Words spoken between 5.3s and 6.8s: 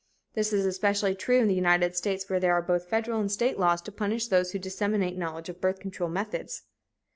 of birth control methods.